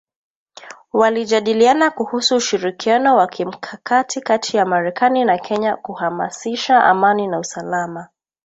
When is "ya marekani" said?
4.57-5.25